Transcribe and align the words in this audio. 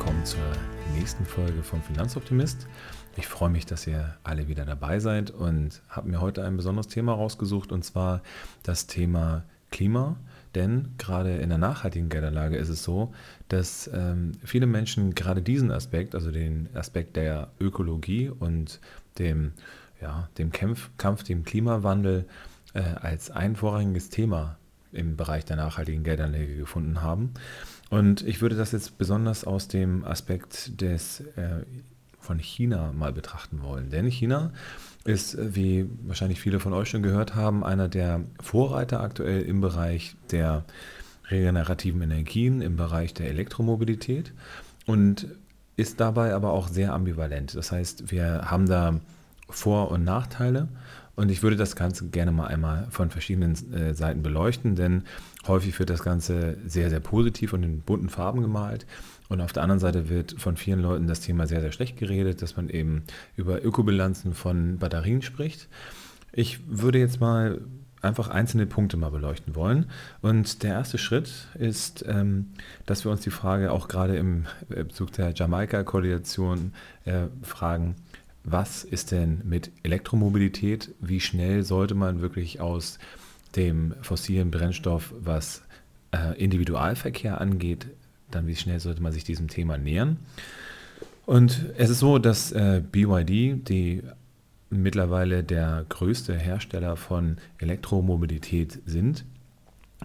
Willkommen 0.00 0.24
zur 0.24 0.40
nächsten 0.96 1.26
Folge 1.26 1.62
vom 1.62 1.82
Finanzoptimist. 1.82 2.66
Ich 3.18 3.26
freue 3.26 3.50
mich, 3.50 3.66
dass 3.66 3.86
ihr 3.86 4.16
alle 4.24 4.48
wieder 4.48 4.64
dabei 4.64 4.98
seid 4.98 5.30
und 5.30 5.82
habe 5.90 6.08
mir 6.08 6.22
heute 6.22 6.42
ein 6.42 6.56
besonderes 6.56 6.88
Thema 6.88 7.12
rausgesucht 7.12 7.70
und 7.70 7.84
zwar 7.84 8.22
das 8.62 8.86
Thema 8.86 9.44
Klima. 9.70 10.16
Denn 10.54 10.94
gerade 10.96 11.36
in 11.36 11.50
der 11.50 11.58
nachhaltigen 11.58 12.08
Geldanlage 12.08 12.56
ist 12.56 12.70
es 12.70 12.82
so, 12.82 13.12
dass 13.48 13.90
ähm, 13.92 14.32
viele 14.42 14.64
Menschen 14.64 15.14
gerade 15.14 15.42
diesen 15.42 15.70
Aspekt, 15.70 16.14
also 16.14 16.30
den 16.30 16.70
Aspekt 16.72 17.16
der 17.16 17.50
Ökologie 17.60 18.30
und 18.30 18.80
dem, 19.18 19.52
ja, 20.00 20.30
dem 20.38 20.50
Kampf, 20.50 20.88
Kampf 20.96 21.24
dem 21.24 21.44
Klimawandel 21.44 22.24
äh, 22.72 22.80
als 22.80 23.30
ein 23.30 23.54
vorrangiges 23.54 24.08
Thema 24.08 24.56
im 24.92 25.16
Bereich 25.16 25.44
der 25.44 25.56
nachhaltigen 25.56 26.04
Geldanlage 26.04 26.56
gefunden 26.56 27.02
haben. 27.02 27.34
Und 27.90 28.22
ich 28.22 28.40
würde 28.40 28.56
das 28.56 28.72
jetzt 28.72 28.98
besonders 28.98 29.44
aus 29.44 29.68
dem 29.68 30.04
Aspekt 30.04 30.80
des 30.80 31.20
äh, 31.36 31.64
von 32.20 32.38
China 32.38 32.92
mal 32.92 33.12
betrachten 33.12 33.62
wollen. 33.62 33.90
Denn 33.90 34.06
China 34.06 34.52
ist, 35.04 35.34
äh, 35.34 35.54
wie 35.54 35.86
wahrscheinlich 36.04 36.40
viele 36.40 36.60
von 36.60 36.72
euch 36.72 36.88
schon 36.88 37.02
gehört 37.02 37.34
haben, 37.34 37.64
einer 37.64 37.88
der 37.88 38.20
Vorreiter 38.40 39.00
aktuell 39.00 39.42
im 39.42 39.60
Bereich 39.60 40.14
der 40.30 40.64
regenerativen 41.28 42.00
Energien, 42.02 42.60
im 42.60 42.76
Bereich 42.76 43.12
der 43.14 43.28
Elektromobilität 43.28 44.32
und 44.86 45.26
ist 45.76 46.00
dabei 46.00 46.34
aber 46.34 46.52
auch 46.52 46.68
sehr 46.68 46.92
ambivalent. 46.92 47.54
Das 47.54 47.72
heißt, 47.72 48.10
wir 48.10 48.50
haben 48.50 48.68
da 48.68 49.00
Vor- 49.48 49.90
und 49.90 50.04
Nachteile. 50.04 50.68
Und 51.20 51.30
ich 51.30 51.42
würde 51.42 51.56
das 51.56 51.76
Ganze 51.76 52.08
gerne 52.08 52.32
mal 52.32 52.46
einmal 52.46 52.86
von 52.88 53.10
verschiedenen 53.10 53.52
äh, 53.74 53.92
Seiten 53.92 54.22
beleuchten, 54.22 54.74
denn 54.74 55.02
häufig 55.46 55.78
wird 55.78 55.90
das 55.90 56.02
Ganze 56.02 56.56
sehr, 56.66 56.88
sehr 56.88 57.00
positiv 57.00 57.52
und 57.52 57.62
in 57.62 57.82
bunten 57.82 58.08
Farben 58.08 58.40
gemalt. 58.40 58.86
Und 59.28 59.42
auf 59.42 59.52
der 59.52 59.62
anderen 59.62 59.80
Seite 59.80 60.08
wird 60.08 60.40
von 60.40 60.56
vielen 60.56 60.80
Leuten 60.80 61.08
das 61.08 61.20
Thema 61.20 61.46
sehr, 61.46 61.60
sehr 61.60 61.72
schlecht 61.72 61.98
geredet, 61.98 62.40
dass 62.40 62.56
man 62.56 62.70
eben 62.70 63.02
über 63.36 63.62
Ökobilanzen 63.62 64.32
von 64.32 64.78
Batterien 64.78 65.20
spricht. 65.20 65.68
Ich 66.32 66.60
würde 66.66 66.98
jetzt 66.98 67.20
mal 67.20 67.60
einfach 68.00 68.28
einzelne 68.28 68.64
Punkte 68.64 68.96
mal 68.96 69.10
beleuchten 69.10 69.54
wollen. 69.54 69.90
Und 70.22 70.62
der 70.62 70.72
erste 70.72 70.96
Schritt 70.96 71.48
ist, 71.58 72.02
ähm, 72.08 72.46
dass 72.86 73.04
wir 73.04 73.12
uns 73.12 73.20
die 73.20 73.30
Frage 73.30 73.72
auch 73.72 73.88
gerade 73.88 74.16
im 74.16 74.46
Bezug 74.70 75.12
der 75.12 75.34
Jamaika-Koalition 75.34 76.72
äh, 77.04 77.26
fragen, 77.42 77.96
was 78.44 78.84
ist 78.84 79.12
denn 79.12 79.42
mit 79.44 79.70
Elektromobilität? 79.82 80.94
Wie 81.00 81.20
schnell 81.20 81.62
sollte 81.62 81.94
man 81.94 82.20
wirklich 82.20 82.60
aus 82.60 82.98
dem 83.56 83.94
fossilen 84.02 84.50
Brennstoff, 84.50 85.12
was 85.18 85.62
äh, 86.12 86.38
Individualverkehr 86.42 87.40
angeht, 87.40 87.86
dann 88.30 88.46
wie 88.46 88.56
schnell 88.56 88.80
sollte 88.80 89.02
man 89.02 89.12
sich 89.12 89.24
diesem 89.24 89.48
Thema 89.48 89.76
nähern? 89.76 90.18
Und 91.26 91.66
es 91.76 91.90
ist 91.90 92.00
so, 92.00 92.18
dass 92.18 92.52
äh, 92.52 92.82
BYD, 92.90 93.68
die 93.68 94.02
mittlerweile 94.70 95.42
der 95.44 95.84
größte 95.88 96.36
Hersteller 96.36 96.96
von 96.96 97.36
Elektromobilität 97.58 98.80
sind, 98.86 99.24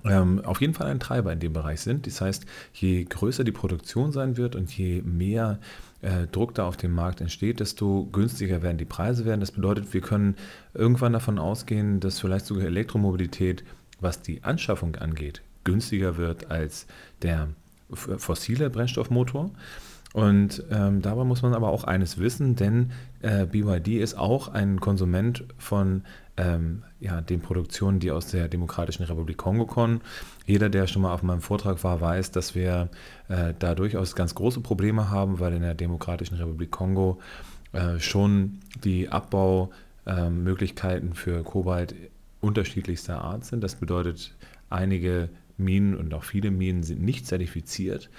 auf 0.04 0.62
jeden 0.62 0.74
Fall 0.74 0.88
ein 0.88 1.00
Treiber 1.00 1.32
in 1.32 1.40
dem 1.40 1.54
Bereich 1.54 1.82
sind. 1.82 2.06
Das 2.06 2.22
heißt, 2.22 2.46
je 2.74 3.04
größer 3.06 3.44
die 3.44 3.52
Produktion 3.52 4.12
sein 4.12 4.38
wird 4.38 4.56
und 4.56 4.76
je 4.78 5.02
mehr 5.02 5.60
äh, 6.02 6.28
Druck 6.28 6.54
da 6.54 6.68
auf 6.68 6.78
dem 6.78 6.92
Markt 6.92 7.22
entsteht, 7.22 7.60
desto 7.60 8.06
günstiger 8.12 8.62
werden 8.62 8.78
die 8.78 8.86
Preise 8.86 9.26
werden. 9.26 9.40
Das 9.40 9.52
bedeutet, 9.52 9.94
wir 9.94 10.02
können 10.02 10.36
irgendwann 10.74 11.14
davon 11.14 11.40
ausgehen, 11.40 12.00
dass 12.00 12.20
vielleicht 12.20 12.46
sogar 12.46 12.66
Elektromobilität, 12.66 13.64
was 14.00 14.22
die 14.22 14.44
Anschaffung 14.44 14.96
angeht, 14.98 15.42
günstiger 15.64 16.18
wird 16.18 16.52
als 16.52 16.86
der 17.22 17.50
fossile 17.90 18.70
Brennstoffmotor. 18.70 19.52
Und 20.14 20.64
ähm, 20.72 21.02
dabei 21.02 21.26
muss 21.26 21.42
man 21.42 21.54
aber 21.54 21.70
auch 21.70 21.84
eines 21.84 22.20
wissen, 22.20 22.56
denn 22.56 22.92
äh, 23.22 23.46
BYD 23.46 24.00
ist 24.00 24.18
auch 24.18 24.48
ein 24.48 24.80
Konsument 24.80 25.44
von 25.58 26.04
ähm, 26.38 26.84
ja, 27.00 27.22
den 27.22 27.42
Produktionen, 27.42 28.00
die 28.00 28.12
aus 28.12 28.28
der 28.28 28.48
Demokratischen 28.48 29.04
Republik 29.04 29.38
Kongo 29.38 29.66
kommen. 29.66 30.02
Jeder, 30.46 30.70
der 30.70 30.88
schon 30.88 31.02
mal 31.02 31.14
auf 31.14 31.24
meinem 31.24 31.42
Vortrag 31.42 31.84
war, 31.84 32.02
weiß, 32.02 32.32
dass 32.32 32.56
wir 32.56 32.90
äh, 33.30 33.54
da 33.58 33.76
durchaus 33.76 34.16
ganz 34.16 34.36
große 34.36 34.62
Probleme 34.62 35.10
haben, 35.10 35.40
weil 35.40 35.54
in 35.54 35.62
der 35.62 35.76
Demokratischen 35.76 36.36
Republik 36.36 36.72
Kongo 36.72 37.20
äh, 37.72 38.00
schon 38.00 38.60
die 38.84 39.10
Abbaumöglichkeiten 39.10 41.14
für 41.14 41.44
Kobalt 41.44 41.96
unterschiedlichster 42.42 43.22
Art 43.22 43.46
sind. 43.46 43.64
Das 43.64 43.76
bedeutet, 43.76 44.36
einige 44.70 45.30
Minen 45.58 45.96
und 45.96 46.14
auch 46.14 46.24
viele 46.24 46.52
Minen 46.52 46.84
sind 46.84 47.02
nicht 47.02 47.26
zertifiziert 47.26 48.10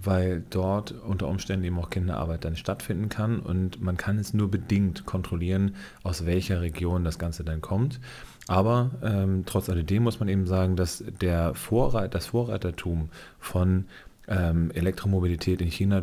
weil 0.00 0.42
dort 0.50 0.92
unter 0.92 1.28
Umständen 1.28 1.64
eben 1.64 1.78
auch 1.78 1.90
Kinderarbeit 1.90 2.44
dann 2.44 2.56
stattfinden 2.56 3.08
kann 3.08 3.40
und 3.40 3.82
man 3.82 3.96
kann 3.96 4.18
es 4.18 4.32
nur 4.34 4.50
bedingt 4.50 5.06
kontrollieren, 5.06 5.74
aus 6.02 6.26
welcher 6.26 6.60
Region 6.60 7.04
das 7.04 7.18
Ganze 7.18 7.44
dann 7.44 7.60
kommt. 7.60 8.00
Aber 8.46 8.90
ähm, 9.02 9.42
trotz 9.44 9.68
alledem 9.68 10.04
muss 10.04 10.20
man 10.20 10.28
eben 10.28 10.46
sagen, 10.46 10.76
dass 10.76 11.04
der 11.20 11.54
Vorreit, 11.54 12.14
das 12.14 12.26
Vorreitertum 12.26 13.10
von 13.38 13.84
ähm, 14.28 14.70
Elektromobilität 14.72 15.60
in 15.60 15.70
China 15.70 15.98
äh, 15.98 16.02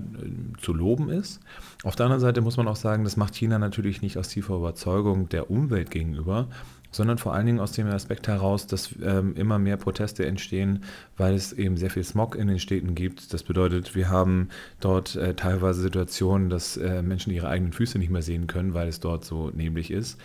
zu 0.60 0.74
loben 0.74 1.10
ist. 1.10 1.40
Auf 1.84 1.96
der 1.96 2.06
anderen 2.06 2.22
Seite 2.22 2.42
muss 2.42 2.58
man 2.58 2.68
auch 2.68 2.76
sagen, 2.76 3.04
das 3.04 3.18
macht 3.18 3.36
China 3.36 3.60
natürlich 3.60 4.02
nicht 4.02 4.18
aus 4.18 4.30
tiefer 4.30 4.56
Überzeugung 4.56 5.30
der 5.30 5.50
Umwelt 5.50 5.92
gegenüber, 5.92 6.48
sondern 6.96 7.18
vor 7.18 7.34
allen 7.34 7.46
Dingen 7.46 7.60
aus 7.60 7.74
dem 7.74 7.88
Aspekt 7.88 8.28
heraus, 8.28 8.68
dass 8.68 8.96
ähm, 9.04 9.36
immer 9.36 9.60
mehr 9.60 9.78
Proteste 9.78 10.26
entstehen, 10.26 10.84
weil 11.18 11.34
es 11.34 11.54
eben 11.54 11.78
sehr 11.78 11.90
viel 11.90 12.04
Smog 12.04 12.36
in 12.36 12.48
den 12.48 12.60
Städten 12.60 12.96
gibt. 12.96 13.34
Das 13.34 13.44
bedeutet, 13.44 13.96
wir 13.96 14.10
haben 14.10 14.50
dort 14.80 15.16
äh, 15.16 15.34
teilweise 15.34 15.82
Situationen, 15.82 16.50
dass 16.50 16.78
äh, 16.78 17.02
Menschen 17.02 17.34
ihre 17.34 17.50
eigenen 17.50 17.74
Füße 17.74 18.00
nicht 18.00 18.12
mehr 18.12 18.22
sehen 18.22 18.48
können, 18.48 18.74
weil 18.74 18.88
es 18.88 19.00
dort 19.00 19.26
so 19.26 19.52
neblig 19.54 19.92
ist. 19.92 20.18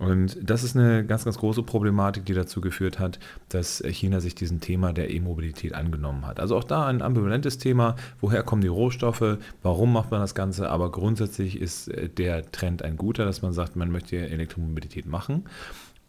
Und 0.00 0.38
das 0.42 0.64
ist 0.64 0.76
eine 0.76 1.04
ganz, 1.04 1.26
ganz 1.26 1.36
große 1.36 1.62
Problematik, 1.62 2.24
die 2.24 2.32
dazu 2.32 2.62
geführt 2.62 2.98
hat, 2.98 3.18
dass 3.50 3.82
China 3.86 4.20
sich 4.20 4.34
diesem 4.34 4.60
Thema 4.62 4.94
der 4.94 5.10
E-Mobilität 5.10 5.74
angenommen 5.74 6.26
hat. 6.26 6.40
Also 6.40 6.56
auch 6.56 6.64
da 6.64 6.86
ein 6.86 7.02
ambivalentes 7.02 7.58
Thema. 7.58 7.96
Woher 8.18 8.42
kommen 8.42 8.62
die 8.62 8.68
Rohstoffe? 8.68 9.36
Warum 9.62 9.92
macht 9.92 10.10
man 10.10 10.20
das 10.20 10.34
Ganze? 10.34 10.70
Aber 10.70 10.90
grundsätzlich 10.90 11.60
ist 11.60 11.88
äh, 11.88 12.08
der 12.08 12.50
Trend 12.50 12.82
ein 12.82 12.96
guter, 12.96 13.26
dass 13.26 13.42
man 13.42 13.52
sagt, 13.52 13.76
man 13.76 13.90
möchte 13.90 14.16
Elektromobilität 14.16 15.04
machen. 15.04 15.44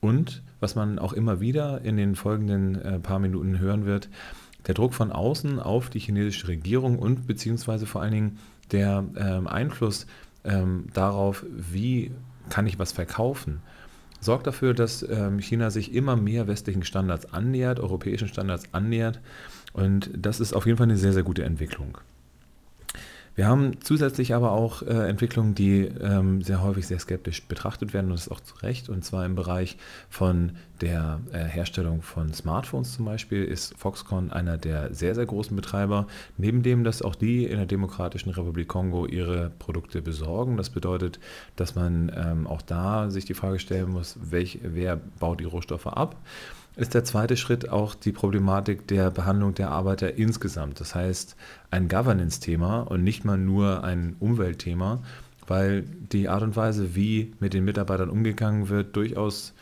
Und 0.01 0.41
was 0.59 0.75
man 0.75 0.99
auch 0.99 1.13
immer 1.13 1.39
wieder 1.39 1.81
in 1.81 1.95
den 1.95 2.15
folgenden 2.15 2.75
äh, 2.81 2.99
paar 2.99 3.19
Minuten 3.19 3.59
hören 3.59 3.85
wird, 3.85 4.09
der 4.67 4.75
Druck 4.75 4.93
von 4.93 5.11
außen 5.11 5.59
auf 5.59 5.89
die 5.89 5.99
chinesische 5.99 6.47
Regierung 6.47 6.99
und 6.99 7.27
beziehungsweise 7.27 7.85
vor 7.85 8.01
allen 8.01 8.11
Dingen 8.11 8.39
der 8.71 9.05
ähm, 9.15 9.47
Einfluss 9.47 10.07
ähm, 10.43 10.85
darauf, 10.93 11.45
wie 11.49 12.11
kann 12.49 12.67
ich 12.67 12.79
was 12.79 12.91
verkaufen, 12.91 13.61
sorgt 14.19 14.47
dafür, 14.47 14.73
dass 14.73 15.03
ähm, 15.07 15.39
China 15.39 15.69
sich 15.71 15.93
immer 15.93 16.15
mehr 16.15 16.47
westlichen 16.47 16.83
Standards 16.83 17.33
annähert, 17.33 17.79
europäischen 17.79 18.27
Standards 18.27 18.65
annähert. 18.71 19.19
Und 19.73 20.11
das 20.15 20.39
ist 20.39 20.53
auf 20.53 20.65
jeden 20.65 20.77
Fall 20.77 20.87
eine 20.87 20.97
sehr, 20.97 21.13
sehr 21.13 21.23
gute 21.23 21.43
Entwicklung. 21.43 21.97
Wir 23.33 23.47
haben 23.47 23.79
zusätzlich 23.81 24.33
aber 24.33 24.51
auch 24.51 24.81
äh, 24.81 25.09
Entwicklungen, 25.09 25.55
die 25.55 25.83
ähm, 25.83 26.41
sehr 26.41 26.61
häufig 26.61 26.85
sehr 26.85 26.99
skeptisch 26.99 27.47
betrachtet 27.47 27.93
werden 27.93 28.07
und 28.07 28.19
das 28.19 28.27
auch 28.27 28.41
zu 28.41 28.55
Recht. 28.57 28.89
Und 28.89 29.05
zwar 29.05 29.25
im 29.25 29.35
Bereich 29.35 29.77
von 30.09 30.57
der 30.81 31.21
äh, 31.31 31.45
Herstellung 31.45 32.01
von 32.01 32.33
Smartphones 32.33 32.93
zum 32.93 33.05
Beispiel 33.05 33.45
ist 33.45 33.77
Foxconn 33.77 34.31
einer 34.31 34.57
der 34.57 34.93
sehr, 34.93 35.15
sehr 35.15 35.25
großen 35.25 35.55
Betreiber. 35.55 36.07
Neben 36.37 36.61
dem, 36.61 36.83
dass 36.83 37.01
auch 37.01 37.15
die 37.15 37.45
in 37.45 37.55
der 37.55 37.67
Demokratischen 37.67 38.31
Republik 38.31 38.67
Kongo 38.67 39.05
ihre 39.05 39.51
Produkte 39.59 40.01
besorgen. 40.01 40.57
Das 40.57 40.69
bedeutet, 40.69 41.19
dass 41.55 41.73
man 41.73 42.11
ähm, 42.13 42.47
auch 42.47 42.61
da 42.61 43.09
sich 43.09 43.23
die 43.23 43.33
Frage 43.33 43.59
stellen 43.59 43.91
muss, 43.91 44.17
welch, 44.21 44.59
wer 44.61 44.97
baut 44.97 45.39
die 45.39 45.45
Rohstoffe 45.45 45.87
ab 45.87 46.17
ist 46.75 46.93
der 46.93 47.03
zweite 47.03 47.37
Schritt 47.37 47.69
auch 47.69 47.95
die 47.95 48.11
Problematik 48.11 48.87
der 48.87 49.11
Behandlung 49.11 49.53
der 49.53 49.69
Arbeiter 49.69 50.17
insgesamt. 50.17 50.79
Das 50.79 50.95
heißt, 50.95 51.35
ein 51.69 51.87
Governance-Thema 51.87 52.81
und 52.81 53.03
nicht 53.03 53.25
mal 53.25 53.37
nur 53.37 53.83
ein 53.83 54.15
Umweltthema, 54.19 55.01
weil 55.47 55.81
die 55.81 56.29
Art 56.29 56.43
und 56.43 56.55
Weise, 56.55 56.95
wie 56.95 57.33
mit 57.39 57.53
den 57.53 57.65
Mitarbeitern 57.65 58.09
umgegangen 58.09 58.69
wird, 58.69 58.95
durchaus 58.95 59.53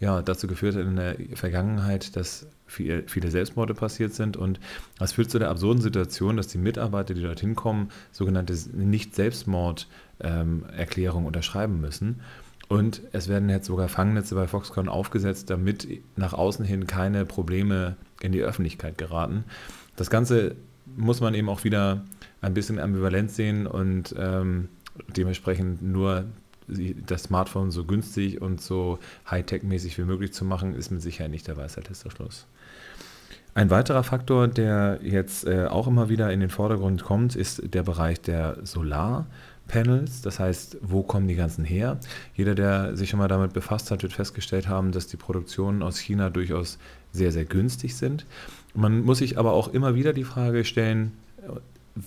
ja, 0.00 0.22
dazu 0.22 0.46
geführt 0.46 0.74
hat 0.74 0.82
in 0.82 0.96
der 0.96 1.16
Vergangenheit, 1.34 2.16
dass 2.16 2.46
viele 2.66 3.30
Selbstmorde 3.30 3.74
passiert 3.74 4.14
sind. 4.14 4.36
Und 4.36 4.58
das 4.98 5.12
führt 5.12 5.30
zu 5.30 5.38
der 5.38 5.50
absurden 5.50 5.82
Situation, 5.82 6.36
dass 6.36 6.48
die 6.48 6.58
Mitarbeiter, 6.58 7.14
die 7.14 7.22
dorthin 7.22 7.54
kommen, 7.54 7.90
sogenannte 8.10 8.58
Nicht-Selbstmord-Erklärungen 8.72 11.22
ähm, 11.22 11.26
unterschreiben 11.26 11.80
müssen. 11.80 12.20
Und 12.68 13.02
es 13.12 13.28
werden 13.28 13.48
jetzt 13.50 13.66
sogar 13.66 13.88
Fangnetze 13.88 14.34
bei 14.34 14.46
Foxconn 14.46 14.88
aufgesetzt, 14.88 15.50
damit 15.50 15.86
nach 16.16 16.32
außen 16.32 16.64
hin 16.64 16.86
keine 16.86 17.24
Probleme 17.24 17.96
in 18.20 18.32
die 18.32 18.42
Öffentlichkeit 18.42 18.96
geraten. 18.98 19.44
Das 19.96 20.10
Ganze 20.10 20.56
muss 20.96 21.20
man 21.20 21.34
eben 21.34 21.48
auch 21.48 21.64
wieder 21.64 22.04
ein 22.40 22.54
bisschen 22.54 22.78
ambivalent 22.78 23.30
sehen 23.30 23.66
und 23.66 24.14
ähm, 24.18 24.68
dementsprechend 25.16 25.82
nur 25.82 26.24
das 27.06 27.24
Smartphone 27.24 27.70
so 27.70 27.84
günstig 27.84 28.40
und 28.40 28.60
so 28.60 28.98
Hightech-mäßig 29.30 29.98
wie 29.98 30.04
möglich 30.04 30.32
zu 30.32 30.44
machen, 30.44 30.74
ist 30.74 30.90
mit 30.90 31.02
Sicherheit 31.02 31.30
nicht 31.30 31.46
der 31.46 31.56
Weisheit 31.56 31.88
letzter 31.88 32.10
Schluss. 32.10 32.46
Ein 33.54 33.70
weiterer 33.70 34.02
Faktor, 34.02 34.48
der 34.48 34.98
jetzt 35.02 35.46
äh, 35.46 35.66
auch 35.66 35.86
immer 35.86 36.08
wieder 36.08 36.32
in 36.32 36.40
den 36.40 36.50
Vordergrund 36.50 37.04
kommt, 37.04 37.36
ist 37.36 37.62
der 37.72 37.84
Bereich 37.84 38.20
der 38.20 38.56
Solarpanels. 39.68 40.22
Das 40.22 40.40
heißt, 40.40 40.78
wo 40.82 41.02
kommen 41.02 41.28
die 41.28 41.34
ganzen 41.34 41.64
her? 41.64 41.98
Jeder, 42.34 42.54
der 42.54 42.96
sich 42.96 43.10
schon 43.10 43.18
mal 43.18 43.28
damit 43.28 43.52
befasst 43.52 43.90
hat, 43.90 44.02
wird 44.02 44.12
festgestellt 44.12 44.68
haben, 44.68 44.92
dass 44.92 45.06
die 45.06 45.16
Produktionen 45.16 45.82
aus 45.82 45.98
China 45.98 46.30
durchaus 46.30 46.78
sehr, 47.12 47.32
sehr 47.32 47.44
günstig 47.44 47.96
sind. 47.96 48.26
Man 48.74 49.02
muss 49.02 49.18
sich 49.18 49.38
aber 49.38 49.52
auch 49.52 49.68
immer 49.68 49.94
wieder 49.94 50.12
die 50.12 50.24
Frage 50.24 50.64
stellen, 50.64 51.12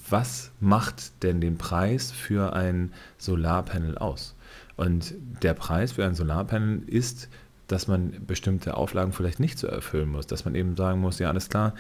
was 0.09 0.51
macht 0.59 1.23
denn 1.23 1.39
den 1.39 1.57
Preis 1.57 2.11
für 2.11 2.53
ein 2.53 2.91
Solarpanel 3.17 3.97
aus? 3.97 4.35
Und 4.75 5.15
der 5.41 5.53
Preis 5.53 5.93
für 5.93 6.05
ein 6.05 6.13
Solarpanel 6.13 6.81
ist 6.87 7.29
dass 7.67 7.87
man 7.87 8.13
bestimmte 8.25 8.75
Auflagen 8.77 9.13
vielleicht 9.13 9.39
nicht 9.39 9.59
so 9.59 9.67
erfüllen 9.67 10.09
muss, 10.09 10.27
dass 10.27 10.45
man 10.45 10.55
eben 10.55 10.75
sagen 10.75 10.99
muss, 10.99 11.19
ja, 11.19 11.29
alles 11.29 11.49
klar, 11.49 11.73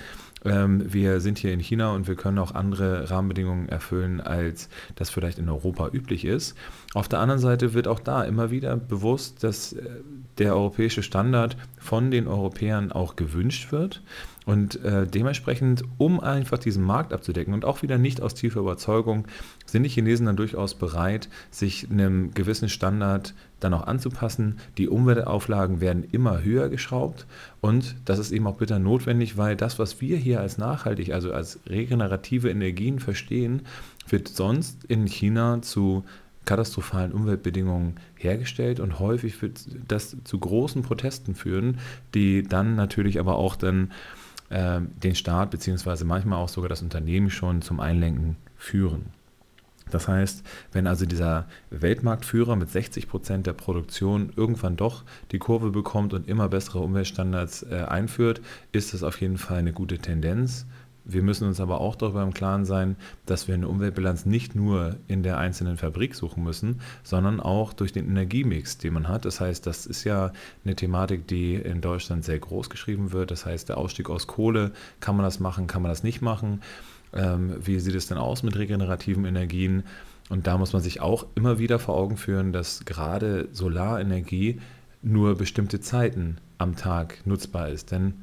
ähm, 0.45 0.81
wir 0.91 1.19
sind 1.19 1.37
hier 1.37 1.53
in 1.53 1.59
China 1.59 1.91
und 1.93 2.07
wir 2.07 2.15
können 2.15 2.37
auch 2.39 2.53
andere 2.53 3.09
Rahmenbedingungen 3.09 3.69
erfüllen, 3.69 4.21
als 4.21 4.69
das 4.95 5.09
vielleicht 5.09 5.39
in 5.39 5.49
Europa 5.49 5.89
üblich 5.91 6.25
ist. 6.25 6.55
Auf 6.93 7.07
der 7.07 7.19
anderen 7.19 7.41
Seite 7.41 7.73
wird 7.73 7.87
auch 7.87 7.99
da 7.99 8.23
immer 8.23 8.51
wieder 8.51 8.75
bewusst, 8.77 9.43
dass 9.43 9.73
äh, 9.73 9.83
der 10.37 10.55
europäische 10.55 11.03
Standard 11.03 11.57
von 11.77 12.11
den 12.11 12.27
Europäern 12.27 12.91
auch 12.91 13.15
gewünscht 13.15 13.71
wird. 13.71 14.01
Und 14.47 14.81
äh, 14.85 15.05
dementsprechend, 15.05 15.83
um 15.97 16.21
einfach 16.21 16.57
diesen 16.57 16.81
Markt 16.81 17.11
abzudecken 17.11 17.53
und 17.53 17.65
auch 17.65 17.81
wieder 17.81 17.97
nicht 17.97 18.21
aus 18.21 18.33
tiefer 18.33 18.61
Überzeugung, 18.61 19.27
sind 19.65 19.83
die 19.83 19.89
Chinesen 19.89 20.25
dann 20.25 20.37
durchaus 20.37 20.73
bereit, 20.73 21.27
sich 21.51 21.91
einem 21.91 22.33
gewissen 22.33 22.69
Standard 22.69 23.33
dann 23.59 23.73
auch 23.73 23.85
anzupassen. 23.85 24.55
Die 24.77 24.87
Umweltauflagen 24.87 25.81
werden 25.81 26.05
immer 26.13 26.43
höher 26.43 26.69
geschraubt 26.69 27.25
und 27.59 27.97
das 28.05 28.19
ist 28.19 28.31
eben 28.31 28.47
auch 28.47 28.55
bitter 28.55 28.79
notwendig, 28.79 29.35
weil 29.35 29.57
das, 29.57 29.79
was 29.79 29.99
wir 29.99 30.15
hier 30.15 30.39
als 30.39 30.57
nachhaltig, 30.57 31.11
also 31.13 31.33
als 31.33 31.59
regenerative 31.67 32.49
Energien 32.49 33.01
verstehen, 33.01 33.63
wird 34.07 34.29
sonst 34.29 34.85
in 34.85 35.07
China 35.07 35.61
zu 35.61 36.05
katastrophalen 36.45 37.11
Umweltbedingungen 37.11 37.95
hergestellt 38.15 38.79
und 38.79 38.99
häufig 38.99 39.41
wird 39.41 39.59
das 39.89 40.15
zu 40.23 40.39
großen 40.39 40.83
Protesten 40.83 41.35
führen, 41.35 41.79
die 42.13 42.43
dann 42.43 42.75
natürlich 42.75 43.19
aber 43.19 43.35
auch 43.35 43.57
dann 43.57 43.91
den 44.49 45.15
Staat 45.15 45.51
beziehungsweise 45.51 46.05
manchmal 46.05 46.39
auch 46.39 46.49
sogar 46.49 46.69
das 46.69 46.81
Unternehmen 46.81 47.29
schon 47.29 47.61
zum 47.61 47.79
Einlenken 47.79 48.37
führen. 48.55 49.07
Das 49.91 50.07
heißt, 50.07 50.43
wenn 50.71 50.87
also 50.87 51.05
dieser 51.05 51.47
Weltmarktführer 51.69 52.55
mit 52.55 52.69
60 52.69 53.07
Prozent 53.07 53.47
der 53.47 53.53
Produktion 53.53 54.33
irgendwann 54.35 54.75
doch 54.75 55.03
die 55.31 55.39
Kurve 55.39 55.69
bekommt 55.69 56.13
und 56.13 56.27
immer 56.27 56.49
bessere 56.49 56.79
Umweltstandards 56.79 57.63
äh, 57.63 57.85
einführt, 57.87 58.41
ist 58.71 58.93
das 58.93 59.03
auf 59.03 59.21
jeden 59.21 59.37
Fall 59.37 59.59
eine 59.59 59.73
gute 59.73 59.97
Tendenz. 59.97 60.65
Wir 61.09 61.23
müssen 61.23 61.47
uns 61.47 61.61
aber 61.61 61.79
auch 61.79 61.95
darüber 61.95 62.21
im 62.21 62.33
Klaren 62.33 62.65
sein, 62.65 62.97
dass 63.25 63.47
wir 63.47 63.55
eine 63.55 63.69
Umweltbilanz 63.69 64.25
nicht 64.25 64.55
nur 64.55 64.97
in 65.07 65.23
der 65.23 65.37
einzelnen 65.37 65.77
Fabrik 65.77 66.15
suchen 66.15 66.43
müssen, 66.43 66.81
sondern 67.03 67.39
auch 67.39 67.71
durch 67.71 67.93
den 67.93 68.09
Energiemix, 68.09 68.77
den 68.77 68.93
man 68.93 69.07
hat. 69.07 69.23
Das 69.23 69.39
heißt, 69.39 69.65
das 69.65 69.85
ist 69.85 70.03
ja 70.03 70.33
eine 70.65 70.75
Thematik, 70.75 71.25
die 71.25 71.55
in 71.55 71.79
Deutschland 71.79 72.25
sehr 72.25 72.39
groß 72.39 72.69
geschrieben 72.69 73.13
wird. 73.13 73.31
Das 73.31 73.45
heißt, 73.45 73.69
der 73.69 73.77
Ausstieg 73.77 74.09
aus 74.09 74.27
Kohle, 74.27 74.73
kann 74.99 75.15
man 75.15 75.23
das 75.23 75.39
machen, 75.39 75.65
kann 75.65 75.81
man 75.81 75.91
das 75.91 76.03
nicht 76.03 76.21
machen? 76.21 76.61
Ähm, 77.13 77.55
wie 77.61 77.79
sieht 77.79 77.95
es 77.95 78.07
denn 78.07 78.17
aus 78.17 78.43
mit 78.43 78.57
regenerativen 78.57 79.23
Energien? 79.23 79.83
Und 80.27 80.45
da 80.45 80.57
muss 80.57 80.73
man 80.73 80.81
sich 80.81 80.99
auch 80.99 81.25
immer 81.35 81.57
wieder 81.57 81.79
vor 81.79 81.95
Augen 81.95 82.17
führen, 82.17 82.51
dass 82.51 82.83
gerade 82.83 83.47
Solarenergie 83.53 84.59
nur 85.01 85.35
bestimmte 85.35 85.79
Zeiten 85.79 86.37
am 86.57 86.75
Tag 86.75 87.25
nutzbar 87.25 87.69
ist. 87.69 87.91
Denn 87.91 88.13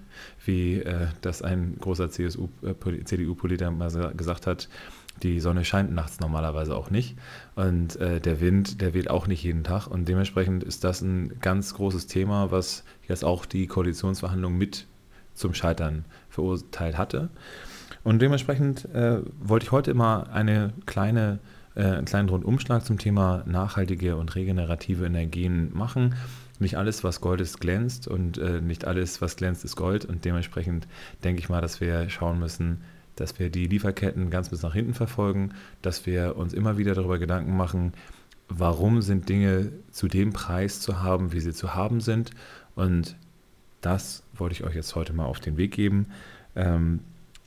wie 0.44 0.80
äh, 0.80 1.08
das 1.20 1.42
ein 1.42 1.76
großer 1.80 2.10
CSU, 2.10 2.48
äh, 2.62 3.04
CDU-Politiker 3.04 3.70
mal 3.70 4.12
gesagt 4.16 4.46
hat, 4.46 4.68
die 5.22 5.40
Sonne 5.40 5.64
scheint 5.64 5.92
nachts 5.92 6.20
normalerweise 6.20 6.74
auch 6.74 6.90
nicht 6.90 7.16
und 7.54 7.96
äh, 7.96 8.20
der 8.20 8.40
Wind, 8.40 8.80
der 8.80 8.94
weht 8.94 9.08
auch 9.08 9.28
nicht 9.28 9.44
jeden 9.44 9.62
Tag 9.62 9.86
und 9.86 10.08
dementsprechend 10.08 10.64
ist 10.64 10.82
das 10.82 11.02
ein 11.02 11.38
ganz 11.40 11.74
großes 11.74 12.08
Thema, 12.08 12.50
was 12.50 12.84
jetzt 13.06 13.24
auch 13.24 13.46
die 13.46 13.66
Koalitionsverhandlungen 13.66 14.58
mit 14.58 14.86
zum 15.34 15.54
Scheitern 15.54 16.04
verurteilt 16.28 16.98
hatte. 16.98 17.30
Und 18.02 18.20
dementsprechend 18.20 18.86
äh, 18.92 19.20
wollte 19.40 19.66
ich 19.66 19.72
heute 19.72 19.94
mal 19.94 20.24
eine 20.24 20.72
kleine 20.84 21.38
äh, 21.74 21.82
einen 21.82 22.04
kleinen 22.04 22.28
Rundumschlag 22.28 22.84
zum 22.84 22.98
Thema 22.98 23.42
nachhaltige 23.46 24.16
und 24.16 24.34
regenerative 24.34 25.06
Energien 25.06 25.70
machen 25.74 26.14
nicht 26.58 26.76
alles, 26.76 27.04
was 27.04 27.20
Gold 27.20 27.40
ist, 27.40 27.60
glänzt 27.60 28.06
und 28.08 28.38
äh, 28.38 28.60
nicht 28.60 28.84
alles, 28.86 29.20
was 29.20 29.36
glänzt, 29.36 29.64
ist 29.64 29.76
Gold. 29.76 30.04
Und 30.04 30.24
dementsprechend 30.24 30.86
denke 31.22 31.40
ich 31.40 31.48
mal, 31.48 31.60
dass 31.60 31.80
wir 31.80 32.08
schauen 32.10 32.38
müssen, 32.38 32.82
dass 33.16 33.38
wir 33.38 33.50
die 33.50 33.66
Lieferketten 33.66 34.30
ganz 34.30 34.48
bis 34.48 34.62
nach 34.62 34.74
hinten 34.74 34.94
verfolgen, 34.94 35.54
dass 35.82 36.06
wir 36.06 36.36
uns 36.36 36.52
immer 36.52 36.78
wieder 36.78 36.94
darüber 36.94 37.18
Gedanken 37.18 37.56
machen, 37.56 37.92
warum 38.48 39.02
sind 39.02 39.28
Dinge 39.28 39.72
zu 39.90 40.08
dem 40.08 40.32
Preis 40.32 40.80
zu 40.80 41.02
haben, 41.02 41.32
wie 41.32 41.40
sie 41.40 41.52
zu 41.52 41.74
haben 41.74 42.00
sind. 42.00 42.30
Und 42.74 43.16
das 43.80 44.22
wollte 44.34 44.54
ich 44.54 44.64
euch 44.64 44.74
jetzt 44.74 44.94
heute 44.94 45.12
mal 45.12 45.26
auf 45.26 45.40
den 45.40 45.56
Weg 45.56 45.72
geben. 45.72 46.06
Ähm, 46.56 47.00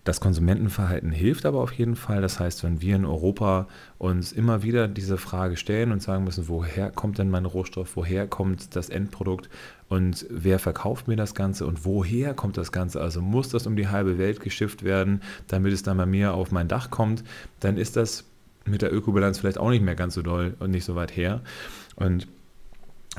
das 0.07 0.21
Konsumentenverhalten 0.21 1.12
hilft 1.12 1.45
aber 1.45 1.59
auf 1.59 1.74
jeden 1.74 1.98
Fall. 1.98 2.21
Das 2.21 2.39
heißt, 2.39 2.63
wenn 2.63 2.81
wir 2.81 2.95
in 2.95 3.04
Europa 3.04 3.68
uns 3.98 4.31
immer 4.31 4.63
wieder 4.63 4.88
diese 4.88 5.18
Frage 5.18 5.57
stellen 5.57 5.92
und 5.92 6.01
sagen 6.01 6.24
müssen, 6.24 6.48
woher 6.48 6.92
kommt 6.92 7.18
denn 7.18 7.30
mein 7.30 7.45
Rohstoff, 7.45 7.98
woher 7.98 8.25
kommt 8.25 8.75
das 8.77 8.88
Endprodukt 8.88 9.50
und 9.89 10.25
wer 10.30 10.59
verkauft 10.59 11.09
mir 11.09 11.18
das 11.18 11.36
Ganze 11.36 11.65
und 11.65 11.83
woher 11.83 12.33
kommt 12.33 12.56
das 12.56 12.71
Ganze? 12.71 13.01
Also 13.01 13.21
muss 13.21 13.50
das 13.50 13.68
um 13.68 13.75
die 13.75 13.89
halbe 13.89 14.18
Welt 14.18 14.39
geschifft 14.39 14.83
werden, 14.83 15.21
damit 15.48 15.74
es 15.74 15.83
dann 15.83 15.98
bei 15.98 16.06
mir 16.06 16.33
auf 16.33 16.51
mein 16.51 16.69
Dach 16.69 16.89
kommt, 16.89 17.25
dann 17.59 17.77
ist 17.77 17.98
das 17.98 18.24
mit 18.65 18.81
der 18.81 18.94
Ökobilanz 18.94 19.39
vielleicht 19.39 19.57
auch 19.57 19.69
nicht 19.69 19.83
mehr 19.83 19.95
ganz 19.95 20.13
so 20.13 20.21
doll 20.21 20.56
und 20.59 20.71
nicht 20.71 20.86
so 20.86 20.95
weit 20.95 21.18
her. 21.18 21.42
Und 21.98 22.27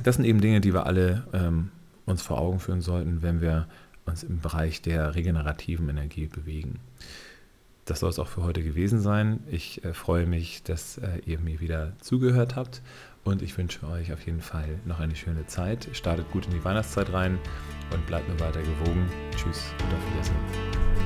das 0.02 0.16
sind 0.16 0.24
eben 0.24 0.40
Dinge, 0.40 0.62
die 0.62 0.72
wir 0.72 0.86
alle 0.86 1.24
ähm, 1.34 1.70
uns 2.06 2.22
vor 2.22 2.38
Augen 2.38 2.60
führen 2.60 2.80
sollten, 2.80 3.20
wenn 3.20 3.42
wir 3.42 3.66
uns 4.08 4.22
im 4.22 4.40
Bereich 4.40 4.82
der 4.82 5.14
regenerativen 5.14 5.88
Energie 5.88 6.26
bewegen. 6.26 6.80
Das 7.84 8.00
soll 8.00 8.10
es 8.10 8.18
auch 8.18 8.28
für 8.28 8.42
heute 8.42 8.62
gewesen 8.62 9.00
sein. 9.00 9.40
Ich 9.50 9.82
äh, 9.84 9.94
freue 9.94 10.26
mich, 10.26 10.62
dass 10.62 10.98
äh, 10.98 11.20
ihr 11.24 11.38
mir 11.38 11.60
wieder 11.60 11.94
zugehört 12.00 12.54
habt 12.54 12.82
und 13.24 13.40
ich 13.40 13.56
wünsche 13.56 13.86
euch 13.86 14.12
auf 14.12 14.24
jeden 14.26 14.42
Fall 14.42 14.78
noch 14.84 15.00
eine 15.00 15.16
schöne 15.16 15.46
Zeit. 15.46 15.88
Startet 15.92 16.30
gut 16.30 16.46
in 16.46 16.52
die 16.52 16.64
Weihnachtszeit 16.64 17.12
rein 17.12 17.38
und 17.92 18.06
bleibt 18.06 18.28
mir 18.28 18.38
weiter 18.40 18.60
gewogen. 18.60 19.08
Tschüss 19.36 19.72
und 19.78 19.94
auf 19.94 20.12
Wiedersehen. 20.12 20.97